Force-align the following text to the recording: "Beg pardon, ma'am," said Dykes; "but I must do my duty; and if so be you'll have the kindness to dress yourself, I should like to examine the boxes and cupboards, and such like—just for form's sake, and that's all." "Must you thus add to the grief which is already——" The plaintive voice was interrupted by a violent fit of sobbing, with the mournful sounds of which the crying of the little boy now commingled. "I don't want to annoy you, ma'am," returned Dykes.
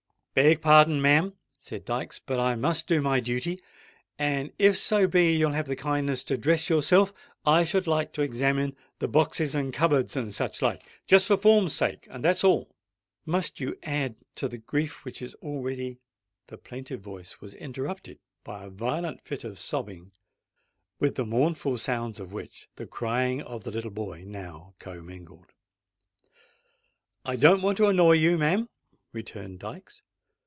"Beg 0.33 0.61
pardon, 0.61 1.01
ma'am," 1.01 1.33
said 1.57 1.83
Dykes; 1.83 2.19
"but 2.25 2.39
I 2.39 2.55
must 2.55 2.87
do 2.87 3.01
my 3.01 3.19
duty; 3.19 3.61
and 4.17 4.53
if 4.57 4.77
so 4.77 5.05
be 5.05 5.35
you'll 5.35 5.51
have 5.51 5.67
the 5.67 5.75
kindness 5.75 6.23
to 6.23 6.37
dress 6.37 6.69
yourself, 6.69 7.13
I 7.45 7.65
should 7.65 7.85
like 7.85 8.13
to 8.13 8.21
examine 8.21 8.77
the 8.99 9.09
boxes 9.09 9.55
and 9.55 9.73
cupboards, 9.73 10.15
and 10.15 10.33
such 10.33 10.61
like—just 10.61 11.27
for 11.27 11.35
form's 11.35 11.73
sake, 11.75 12.07
and 12.09 12.23
that's 12.23 12.45
all." 12.45 12.73
"Must 13.25 13.59
you 13.59 13.71
thus 13.71 13.79
add 13.83 14.15
to 14.35 14.47
the 14.47 14.57
grief 14.57 15.03
which 15.03 15.21
is 15.21 15.35
already——" 15.43 15.99
The 16.45 16.57
plaintive 16.57 17.01
voice 17.01 17.41
was 17.41 17.53
interrupted 17.53 18.17
by 18.45 18.63
a 18.63 18.69
violent 18.69 19.19
fit 19.25 19.43
of 19.43 19.59
sobbing, 19.59 20.13
with 20.97 21.15
the 21.15 21.25
mournful 21.25 21.77
sounds 21.77 22.21
of 22.21 22.31
which 22.31 22.69
the 22.77 22.87
crying 22.87 23.41
of 23.41 23.65
the 23.65 23.71
little 23.71 23.91
boy 23.91 24.23
now 24.25 24.75
commingled. 24.79 25.51
"I 27.25 27.35
don't 27.35 27.61
want 27.61 27.75
to 27.79 27.87
annoy 27.89 28.13
you, 28.13 28.37
ma'am," 28.37 28.69
returned 29.11 29.59
Dykes. 29.59 30.03